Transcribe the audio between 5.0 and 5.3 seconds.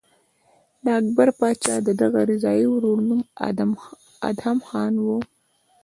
و.